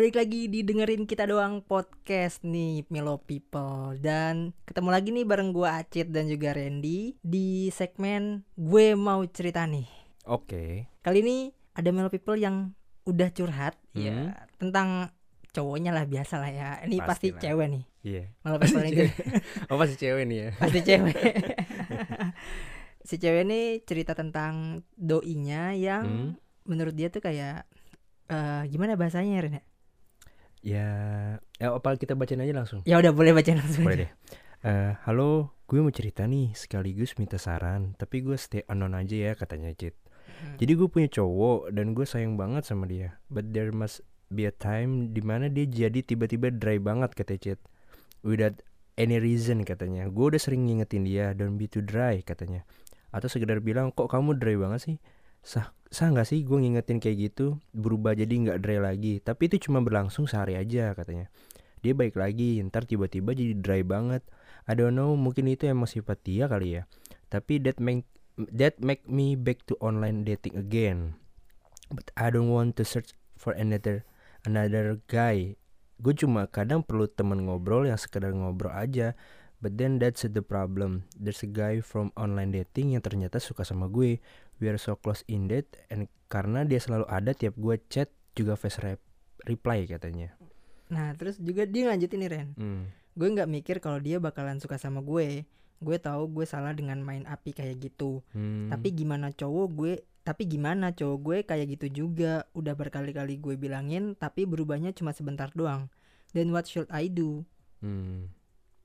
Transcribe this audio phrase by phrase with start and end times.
[0.00, 5.68] balik lagi didengerin kita doang podcast nih Melo People dan ketemu lagi nih bareng gue
[5.68, 9.84] Acit dan juga Randy di segmen gue mau cerita nih.
[10.24, 10.88] Oke.
[11.04, 11.36] Kali ini
[11.76, 12.72] ada Melo People yang
[13.04, 14.00] udah curhat Hmm.
[14.00, 14.16] ya
[14.56, 15.12] tentang
[15.52, 16.70] cowoknya lah biasa lah ya.
[16.80, 17.42] Ini pasti, Pastilah.
[17.44, 17.84] cewek nih.
[18.00, 18.24] Iya.
[18.40, 19.04] Melo People ini
[19.68, 20.48] Oh pasti cewek nih ya.
[20.64, 21.16] pasti cewek.
[23.04, 26.30] si cewek ini cerita tentang doinya yang Hmm.
[26.64, 27.68] menurut dia tuh kayak
[28.32, 29.60] eh gimana bahasanya Ren?
[29.60, 29.62] ya?
[30.60, 30.88] Ya,
[31.56, 32.84] ya apa kita bacain aja langsung.
[32.84, 33.88] Ya udah boleh baca langsung.
[33.88, 34.10] Boleh deh.
[34.60, 39.32] Eh, halo, gue mau cerita nih sekaligus minta saran, tapi gue stay unknown aja ya
[39.32, 39.96] katanya Cit.
[40.20, 40.60] Hmm.
[40.60, 43.16] Jadi gue punya cowok dan gue sayang banget sama dia.
[43.32, 47.60] But there must be a time di mana dia jadi tiba-tiba dry banget kata Cit.
[48.20, 48.60] Without
[49.00, 50.12] any reason katanya.
[50.12, 52.68] Gue udah sering ngingetin dia don't be too dry katanya.
[53.16, 54.96] Atau sekedar bilang kok kamu dry banget sih?
[55.40, 59.18] Sah sah nggak sih gue ngingetin kayak gitu berubah jadi nggak dry lagi.
[59.18, 61.26] Tapi itu cuma berlangsung sehari aja katanya.
[61.80, 64.22] Dia baik lagi, ntar tiba-tiba jadi dry banget.
[64.68, 66.82] I don't know, mungkin itu emang sifat dia kali ya.
[67.32, 68.04] Tapi that make
[68.36, 71.18] that make me back to online dating again.
[71.90, 74.06] But I don't want to search for another
[74.46, 75.58] another guy.
[76.00, 79.18] Gue cuma kadang perlu temen ngobrol yang sekedar ngobrol aja.
[79.60, 81.04] But then that's the problem.
[81.14, 84.16] There's a guy from online dating yang ternyata suka sama gue.
[84.56, 88.56] We are so close in date and karena dia selalu ada tiap gue chat juga
[88.56, 89.00] face rep
[89.44, 90.32] reply katanya.
[90.88, 92.82] Nah terus juga dia lanjutin nih Ren Hmm.
[93.14, 95.44] Gue nggak mikir kalau dia bakalan suka sama gue
[95.80, 98.68] Gue tahu gue salah dengan main api kayak gitu Hmm.
[98.72, 104.18] Tapi gimana cowok gue Tapi gimana cowok gue kayak gitu juga Udah berkali-kali gue bilangin
[104.18, 105.88] Tapi berubahnya cuma sebentar doang
[106.34, 107.46] Then what should I do?
[107.80, 108.34] Hmm.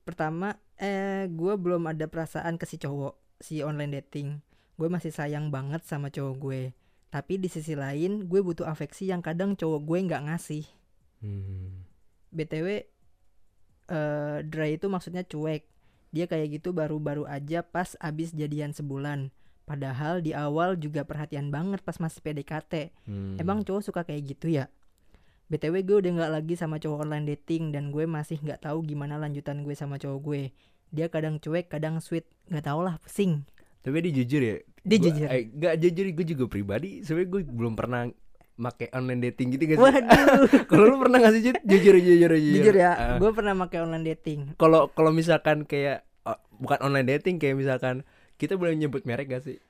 [0.06, 4.40] Pertama eh gue belum ada perasaan ke si cowok Si online dating.
[4.80, 6.62] Gue masih sayang banget sama cowok gue.
[7.12, 10.64] Tapi di sisi lain gue butuh afeksi yang kadang cowok gue nggak ngasih.
[11.20, 11.84] Hmm.
[12.32, 12.84] btw
[13.86, 15.68] eh Dry itu maksudnya cuek.
[16.14, 19.34] Dia kayak gitu baru-baru aja pas abis jadian sebulan.
[19.66, 23.34] Padahal di awal juga perhatian banget pas masih PDKT Hmm.
[23.42, 24.70] emang cowok suka kayak gitu ya
[25.46, 29.14] btw gue udah nggak lagi sama cowok online dating dan gue masih nggak tahu gimana
[29.14, 30.42] lanjutan gue sama cowok gue
[30.88, 33.46] dia kadang cuek kadang sweet nggak tau lah pusing
[33.78, 34.56] Tapi dia jujur ya.
[34.82, 35.26] Dia Gua- jujur.
[35.28, 36.90] Eh, gak jujur gue juga pribadi.
[37.00, 38.10] Sebenarnya gue belum pernah
[38.56, 39.84] make online dating gitu gak sih?
[39.84, 41.56] waduh Kalau lu pernah gak sih Jit?
[41.62, 42.54] Jujur jujur jujur.
[42.56, 47.06] jujur ya Ah, gue pernah pakai online dating Kalau kalau misalkan kayak oh, bukan online
[47.08, 48.02] dating kayak misalkan
[48.34, 49.62] kita boleh nyebut merek gak sih?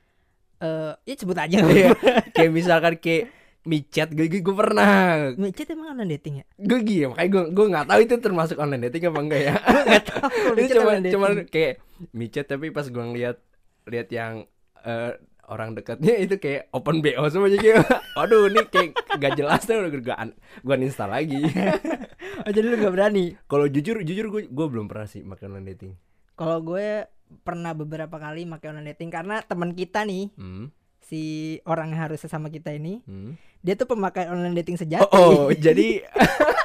[0.57, 1.93] eh ya sebut aja Iya.
[2.35, 3.29] kayak misalkan kayak
[3.67, 5.35] micet gue gue, pernah.
[5.35, 6.45] Micet emang online dating ya?
[6.57, 9.55] Gue gitu makanya gue gue nggak tahu itu termasuk online dating apa enggak ya.
[9.59, 10.93] Nggak tahu itu cuma
[11.35, 11.51] dating.
[11.51, 11.73] kayak
[12.15, 13.37] micet tapi pas gue ngeliat
[13.91, 14.47] lihat yang
[14.87, 15.13] eh,
[15.47, 17.79] orang dekatnya itu kayak open bo semua jadi
[18.19, 20.03] waduh ini kayak gak jelas nih udah gue
[20.63, 21.43] gue uninstall lagi.
[22.37, 23.39] Oh jadi lu gak berani?
[23.49, 25.93] Kalau jujur jujur gue gue belum pernah sih makan online dating.
[26.37, 27.09] Kalau gue
[27.43, 30.67] pernah beberapa kali pakai online dating karena teman kita nih hmm,
[31.07, 31.23] si
[31.63, 33.39] orang yang harus sama kita ini hmm.
[33.63, 35.07] dia tuh pemakai online dating sejati.
[35.15, 36.03] oh, oh jadi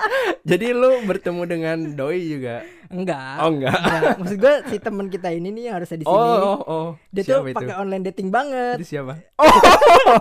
[0.50, 3.34] jadi lu bertemu dengan doi juga enggak.
[3.40, 4.14] oh enggak Enggak.
[4.20, 6.12] Maksud gue si teman kita ini nih yang harusnya di sini.
[6.12, 6.88] oh oh, oh.
[7.08, 7.56] dia tuh Siapa itu?
[7.56, 8.76] pakai online dating banget.
[8.78, 9.14] Itu siapa?
[9.42, 10.18] Oh,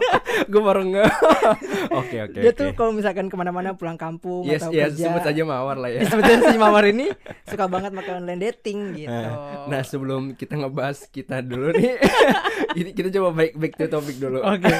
[0.48, 1.06] gue baru nge.
[2.00, 2.40] Oke oke.
[2.40, 2.58] dia oke.
[2.58, 5.04] tuh kalau misalkan ke mana-mana pulang kampung yes atau yes kerja.
[5.10, 6.02] sebut saja mawar lah ya.
[6.10, 7.08] Sebetulnya si Mawar ini
[7.44, 9.30] suka banget pakai online dating gitu.
[9.68, 12.00] Nah sebelum kita ngebahas kita dulu nih,
[12.80, 14.40] ini kita coba back back to topik dulu.
[14.42, 14.72] Oke.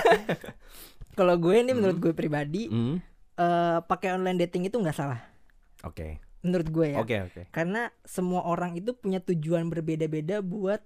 [1.12, 2.98] Kalau gue ini menurut gue pribadi Hmm,
[3.36, 5.20] eh, pakai online dating itu nggak salah.
[5.84, 6.98] Oke Menurut gue ya.
[6.98, 7.42] oke oke.
[7.50, 10.82] karena semua orang itu punya tujuan berbeda-beda buat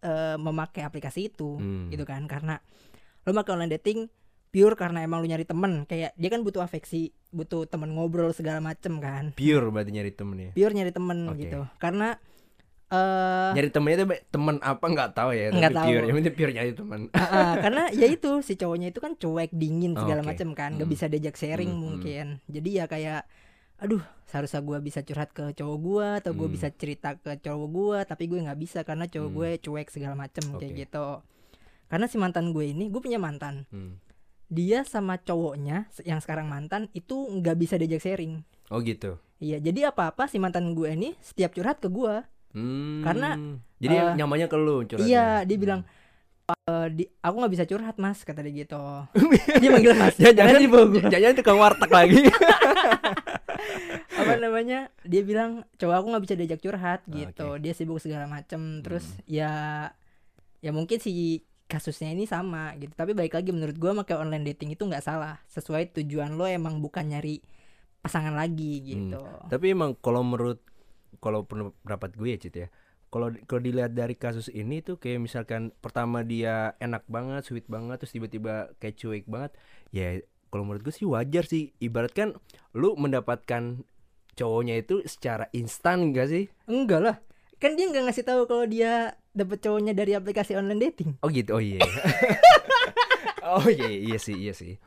[0.00, 1.88] eh, memakai aplikasi itu Hmm.
[1.88, 2.60] gitu kan karena
[3.22, 4.08] lo pakai online dating
[4.48, 8.60] pure karena emang lu nyari temen kayak dia kan butuh afeksi butuh temen ngobrol segala
[8.60, 10.50] macem kan Pure berarti nyari temen ya.
[10.52, 11.40] pure nyari temen Oke.
[11.42, 12.16] gitu karena
[12.86, 15.48] eh Nyari temennya tuh temen apa nggak tahu ya.
[15.50, 15.88] Nggak tahu.
[15.88, 17.00] Pure yang penting pure nyari temen.
[17.14, 20.28] ah, ah, karena ya itu si cowoknya itu kan cuek dingin segala Oke.
[20.30, 20.94] macem kan nggak Hmm.
[20.94, 21.84] bisa diajak sharing Hmm, hmm.
[21.88, 23.22] mungkin jadi ya kayak
[23.84, 26.54] aduh seharusnya gua bisa curhat ke cowok gua atau gue Hmm.
[26.54, 29.36] bisa cerita ke cowok gua tapi gue nggak bisa karena cowok Hmm.
[29.36, 30.80] gue cuek segala macem kayak Oke.
[30.80, 31.06] gitu
[31.86, 34.00] karena si mantan gue ini gue punya mantan Hmm.
[34.46, 39.20] dia sama cowoknya yang sekarang mantan itu nggak bisa diajak sharing Oh gitu.
[39.36, 43.02] iya jadi apa apa si mantan gue ini setiap curhat ke gua Hmm.
[43.02, 43.34] Karena,
[43.76, 45.04] jadi eh, nyamannya ke lu curhatnya.
[45.04, 45.82] iya dia bilang
[46.46, 48.78] "Eh, di, aku nggak bisa curhat mas kata dia gitu
[49.58, 50.84] dia manggil mas Jangan gua.
[51.10, 52.20] jangan tukang warteg lagi.
[54.20, 57.60] apa namanya dia bilang cowok aku nggak bisa diajak curhat Ah, gitu oke.
[57.60, 59.24] dia sibuk segala macem terus Hmm.
[59.26, 59.52] ya
[60.58, 64.72] ya mungkin si kasusnya ini sama gitu tapi baik lagi menurut gua pakai online dating
[64.72, 67.40] itu nggak salah sesuai tujuan lo emang bukan nyari
[67.98, 69.16] pasangan lagi gitu.
[69.48, 70.60] Tapi emang kalau menurut
[71.18, 72.68] kalau pendapat gue ya Cit ya.
[73.08, 77.96] Kalau kalau dilihat dari kasus ini tuh kayak misalkan pertama dia enak banget, sweet banget
[77.96, 79.56] terus tiba-tiba kayak cuek banget.
[79.88, 80.20] Ya
[80.54, 81.74] kalau menurut gue sih wajar sih.
[81.82, 82.38] Ibarat kan
[82.78, 83.82] lu mendapatkan
[84.38, 86.46] cowoknya itu secara instan gak sih?
[86.70, 87.16] Enggak lah.
[87.58, 91.18] Kan dia nggak ngasih tahu kalau dia dapet cowoknya dari aplikasi online dating.
[91.26, 91.58] Oh gitu.
[91.58, 91.82] Oh iya.
[93.58, 94.78] oh iya iya sih iya sih.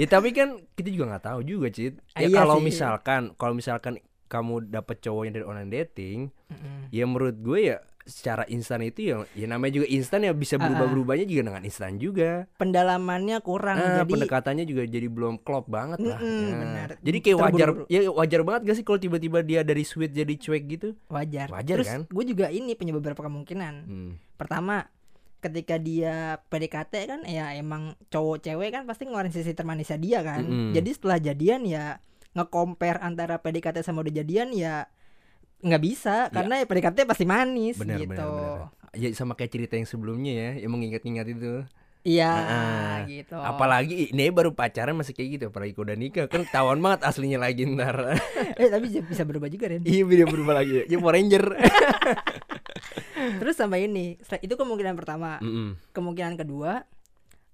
[0.00, 2.00] Ya tapi kan kita juga nggak tahu juga, Cit.
[2.16, 4.00] Ya Iya kalau misalkan kalau misalkan
[4.32, 6.18] kamu dapet cowoknya dari online dating,
[6.48, 6.88] Mm-mm.
[6.94, 10.58] ya menurut gue ya secara instan itu ya ya namanya juga instan ya bisa Ah,
[10.58, 10.64] ah.
[10.66, 12.48] berubah-berubahnya juga dengan instan juga.
[12.56, 16.16] Pendalamannya kurang Ah, jadi pendekatannya juga jadi belum klop banget lah.
[16.16, 16.56] Mm-mm, Ya.
[16.56, 16.88] benar.
[16.98, 20.64] Jadi kayak wajar ya wajar banget gak sih kalau tiba-tiba dia dari sweet jadi cuek
[20.68, 20.88] gitu?
[21.08, 21.46] wajar.
[21.48, 22.00] Wajar Terus kan?
[22.06, 23.74] gue juga ini punya beberapa kemungkinan.
[23.84, 24.12] Hmm.
[24.34, 24.88] Pertama,
[25.38, 26.14] ketika dia
[26.46, 30.42] PDKT kan ya emang cowok cewek kan pasti ngeluarin sisi termanisnya dia kan.
[30.42, 30.72] Mm-mm.
[30.72, 31.96] Jadi setelah jadian ya
[32.30, 34.86] nge-compare antara PDKT sama udah jadian ya
[35.60, 38.10] nggak bisa karena ya PDKT pasti manis Benar, gitu.
[38.10, 38.96] benar, benar.
[38.96, 41.62] Ya sama kayak cerita yang sebelumnya ya, yang mengingat-ingat itu.
[42.00, 43.36] Iya Ah, gitu.
[43.36, 47.68] Apalagi ini baru pacaran masih kayak gitu, apalagi udah nikah kan tawan banget aslinya lagi
[47.68, 48.16] ntar.
[48.60, 49.84] eh tapi bisa- bisa berubah juga Ren.
[49.84, 50.88] Iya dia berubah lagi.
[50.88, 51.44] Ya Power Ranger.
[53.40, 55.36] Terus sama ini, itu kemungkinan pertama.
[55.38, 55.76] Mm-mm.
[55.92, 56.88] Kemungkinan kedua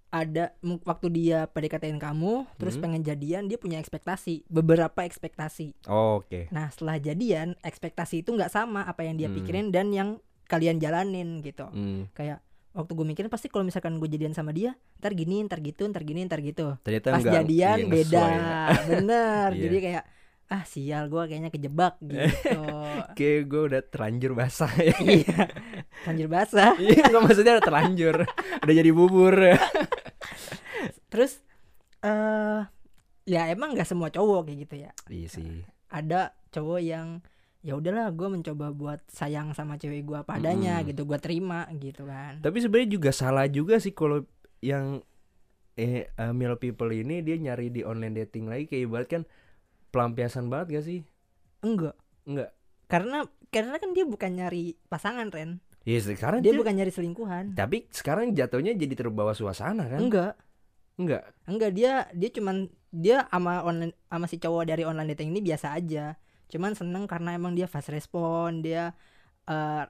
[0.08, 2.82] ada waktu dia PDKT-in kamu terus Hmm.
[2.84, 5.86] pengen jadian dia punya ekspektasi, beberapa ekspektasi.
[5.86, 6.46] Oh, Oke.
[6.48, 9.36] Nah, setelah jadian ekspektasi itu nggak sama apa yang dia Hmm.
[9.36, 10.08] pikirin dan yang
[10.44, 11.66] kalian jalanin gitu.
[11.66, 12.06] Hmm.
[12.12, 12.38] Kayak
[12.70, 16.00] waktu gue mikirin pasti kalau misalkan gue jadian sama dia, ntar gini, ntar gitu, ntar
[16.00, 16.78] gini, ntar gitu.
[16.80, 18.54] Ternyata Pas enggak jadian iya, beda, ya.
[18.92, 19.48] bener.
[19.50, 19.62] Iya.
[19.62, 20.04] Jadi kayak
[20.46, 22.62] ah sial gue kayaknya kejebak gitu.
[23.12, 24.94] Kayak gue udah terlanjur basah ya.
[25.02, 25.50] iya,
[26.04, 26.78] anjir basah.
[26.84, 28.16] Iya, nggak maksudnya udah terlanjur.
[28.62, 29.34] udah jadi bubur.
[31.16, 31.40] Terus
[32.04, 32.60] eh
[33.24, 34.90] ya emang nggak semua cowok kayak gitu ya.
[35.08, 35.64] iya sih.
[35.88, 37.24] Ada cowok yang
[37.64, 40.92] ya udahlah gue mencoba buat sayang sama cewek gue apa adanya Mm-mm.
[40.92, 44.22] gitu gue terima gitu kan Tapi sebenarnya juga salah juga sih kalau
[44.62, 45.02] yang
[45.74, 49.22] eh uh, male people ini dia nyari di online dating lagi kayak ibarat kan
[49.90, 51.00] pelampiasan banget gak sih?
[51.60, 52.54] enggak Enggak.
[52.86, 57.54] karena karena kan dia bukan nyari pasangan Ren Ya sekarang dia dia bukan nyari selingkuhan
[57.54, 59.98] Tapi sekarang jatuhnya jadi terbawa suasana kan?
[59.98, 60.34] enggak
[60.96, 61.28] Enggak.
[61.44, 65.76] enggak dia dia cuman dia sama online sama si cowok dari online dating ini biasa
[65.76, 66.16] aja
[66.48, 68.96] cuman seneng karena emang dia fast respon dia
[69.44, 69.84] eh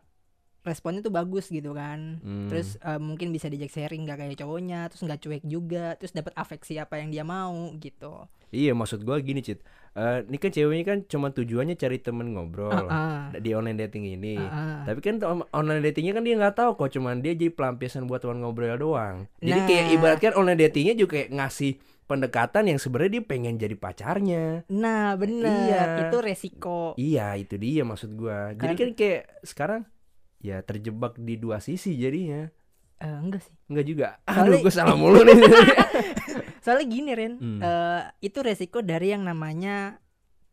[0.67, 2.47] responnya tuh bagus gitu kan Hmm.
[2.47, 6.35] terus eh, mungkin bisa diajak sharing nggak kayak cowoknya terus nggak cuek juga terus dapat
[6.35, 9.59] afeksi apa yang dia mau gitu Iya maksud gua gini Cit
[9.93, 14.37] Eh, Ini kan ceweknya kan cuma tujuannya cari temen ngobrol Ah, Di online dating ini
[14.37, 14.81] ah, ah.
[14.85, 18.21] Tapi kan on- online datingnya kan dia nggak tahu kok cuman dia jadi pelampiasan buat
[18.21, 19.25] teman ngobrol doang.
[19.41, 19.67] Jadi Nah.
[19.67, 21.73] kayak ibaratkan online datingnya juga kayak ngasih
[22.07, 24.63] pendekatan yang sebenarnya dia pengen jadi pacarnya.
[24.69, 25.83] nah bener Iya.
[26.07, 28.53] itu resiko Iya itu dia maksud gua.
[28.53, 29.81] Jadi Kan- kan kayak sekarang
[30.39, 32.49] ya terjebak di dua sisi jadinya.
[32.97, 34.09] Eh, enggak sih Enggak juga.
[34.25, 35.37] Soalnya- Aduh gue salah mulu nih.
[36.59, 37.61] soalnya gini Ren Hmm.
[37.61, 40.03] eh, itu resiko dari yang namanya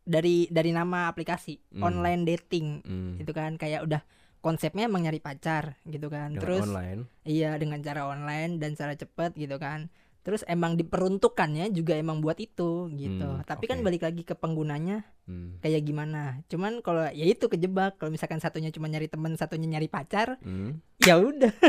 [0.00, 1.82] dari dari nama aplikasi Hmm.
[1.82, 3.98] online dating Hmm, itu kan kayak udah
[4.38, 7.08] konsepnya emang nyari pacar gitu kan dengan terus online.
[7.24, 9.88] iya dengan cara online dan cara cepet gitu kan
[10.24, 13.84] terus emang diperuntukannya juga emang buat itu gitu Hmm, tapi kan oke.
[13.84, 15.56] balik lagi ke penggunanya Hmm.
[15.58, 19.86] kayak gimana cuman kalau ya itu kejebak kalau misalkan satunya cuma nyari temen satunya nyari
[19.86, 20.80] pacar Hmm.
[20.98, 21.52] ya udah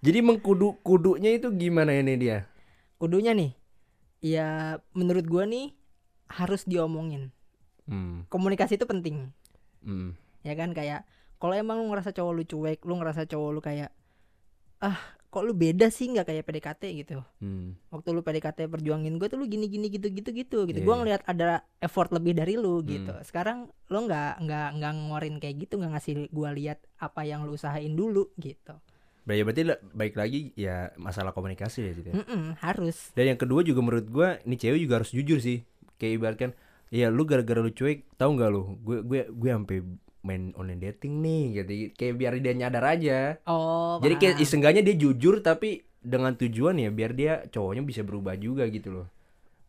[0.00, 2.44] Jadi mengkudu kudunya itu gimana ini dia?
[2.94, 3.52] kudunya nih
[4.20, 4.48] ya
[4.90, 5.72] menurut gua nih
[6.26, 7.32] harus diomongin
[7.84, 8.24] Hmm.
[8.26, 9.28] komunikasi itu penting
[9.80, 10.16] Hmm.
[10.40, 11.04] ya kan kayak
[11.36, 13.92] kalau emang lu ngerasa cowok lu cuek lu ngerasa cowok lu kayak
[14.78, 14.96] ah
[15.34, 17.74] kok lu beda sih nggak kayak PDKT gitu Hmm.
[17.90, 20.94] waktu lu PDKT perjuangin gue tuh lu gini gini gitu gitu gitu gitu Iya, gue
[20.94, 21.00] iya.
[21.02, 21.48] ngelihat ada
[21.82, 23.26] effort lebih dari lu gitu Hmm.
[23.26, 23.58] sekarang
[23.90, 27.92] lu nggak nggak nggak ngorin kayak gitu nggak ngasih gua lihat apa yang lu usahain
[27.92, 28.78] dulu gitu
[29.24, 32.08] Berarti, berarti baik lagi ya masalah komunikasi ya gitu.
[32.12, 32.14] ya.
[32.20, 35.64] Mm-mm, harus Dan yang kedua juga menurut gua ini cewek juga harus jujur sih.
[35.96, 36.50] Kayak ibaratkan
[36.92, 38.76] ya lu gara-gara lu cuek, tahu nggak lu?
[38.84, 39.80] Gue gue gue sampai
[40.24, 41.70] main online dating nih gitu.
[41.94, 43.18] Kayak biar dia nyadar aja.
[43.44, 44.44] oh Jadi kayak paham.
[44.44, 49.06] isenggannya dia jujur tapi dengan tujuan ya biar dia cowoknya bisa berubah juga gitu loh.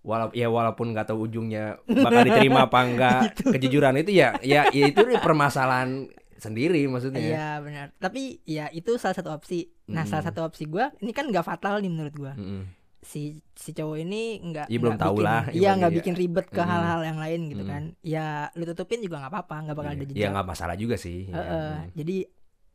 [0.01, 3.19] Walau ya walaupun nggak tahu ujungnya bakal diterima apa enggak
[3.53, 7.19] kejujuran itu ya ya ya itu permasalahan sendiri maksudnya.
[7.19, 7.87] Iya benar.
[7.97, 9.65] Tapi ya itu salah satu opsi.
[9.87, 10.09] Nah Mm.
[10.09, 12.33] salah satu opsi gua ini kan nggak fatal nih menurut gua.
[12.33, 12.63] Mm-mm.
[13.05, 13.21] Si
[13.53, 15.97] si cowok ini nggak Iya, belum tahu bikin- lah, Iya nggak ya.
[16.01, 16.67] bikin ribet ke Mm.
[16.67, 17.69] hal-hal yang lain gitu Mm.
[17.69, 17.83] kan.
[18.01, 19.95] Ya lu tutupin juga nggak apa-apa, nggak bakal Iya.
[19.95, 20.29] ada Ya jejak.
[20.33, 21.19] nggak masalah juga sih.
[21.23, 21.35] ya.
[21.35, 21.69] Heeh.
[21.77, 21.87] Mm.
[21.93, 22.15] Jadi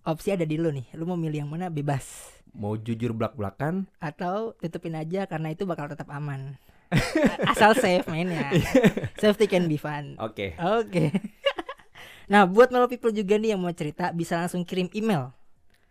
[0.02, 0.86] opsi ada di lu nih.
[0.92, 5.86] Lu mau milih yang mana bebas Mau jujur belak-belakan atau tutupin aja karena itu bakal
[5.86, 6.58] tetap aman.
[7.46, 8.50] Asal safe mainnya.
[9.22, 10.14] Safety can be fun.
[10.16, 10.58] Oke.
[10.58, 11.14] Oke.
[12.26, 15.30] nah, buat Melo people juga nih yang mau cerita bisa langsung kirim email.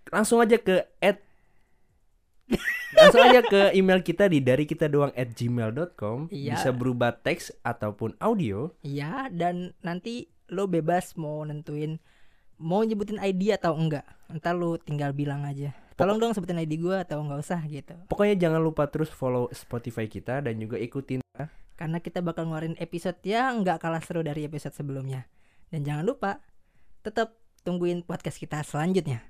[0.09, 1.23] Langsung aja ke at
[2.97, 6.57] Langsung aja ke email kita di dari kita doang at gmail.com Iya.
[6.57, 12.01] Bisa berubah teks ataupun audio Iya, dan nanti lo bebas mau nentuin
[12.59, 14.03] mau nyebutin ID atau enggak.
[14.27, 15.71] Entar lo tinggal bilang aja.
[15.95, 17.95] Tolong dong sebutin ID gua atau enggak usah gitu.
[18.07, 21.21] Pokoknya jangan lupa terus follow Spotify kita dan juga ikutin
[21.79, 25.31] Karena kita bakal ngeluarin episode yang enggak kalah seru dari episode sebelumnya.
[25.71, 26.43] Dan jangan lupa
[26.99, 29.23] tetap tungguin podcast kita selanjutnya.